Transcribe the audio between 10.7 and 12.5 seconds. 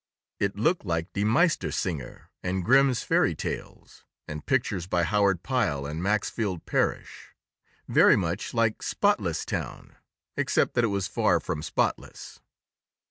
that it was far from spotless.